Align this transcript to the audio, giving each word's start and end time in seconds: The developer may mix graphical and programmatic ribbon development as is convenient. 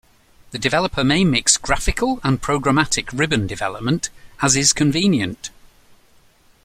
The 0.49 0.57
developer 0.57 1.03
may 1.03 1.23
mix 1.23 1.57
graphical 1.57 2.19
and 2.23 2.41
programmatic 2.41 3.09
ribbon 3.13 3.45
development 3.45 4.09
as 4.41 4.55
is 4.55 4.73
convenient. 4.73 5.51